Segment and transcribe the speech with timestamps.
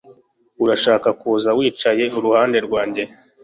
[0.63, 3.03] Urashaka kuza wicaye iruhande rwanjye